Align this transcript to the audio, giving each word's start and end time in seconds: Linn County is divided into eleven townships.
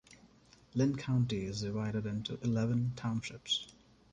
Linn 0.73 0.95
County 0.95 1.45
is 1.45 1.61
divided 1.61 2.07
into 2.07 2.39
eleven 2.41 2.91
townships. 2.95 3.71